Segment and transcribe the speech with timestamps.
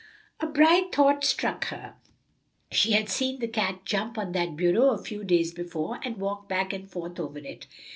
[0.39, 1.93] A bright thought struck her.
[2.71, 6.49] She had seen the cat jump on that bureau a few days before and walk
[6.49, 7.67] back and forth over it.